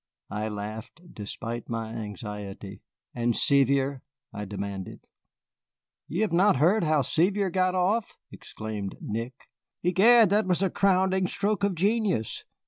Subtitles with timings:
[0.31, 2.81] I laughed, despite my anxiety.
[3.13, 4.01] "And Sevier?"
[4.33, 5.01] I demanded.
[6.07, 9.35] "You have not heard how Sevier got off?" exclaimed Nick.
[9.83, 12.45] "Egad, that was a crowning stroke of genius!